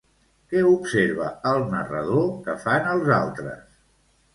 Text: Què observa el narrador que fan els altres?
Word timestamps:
Què 0.53 0.63
observa 0.69 1.29
el 1.53 1.63
narrador 1.75 2.29
que 2.49 2.59
fan 2.67 2.93
els 2.97 3.17
altres? 3.23 3.67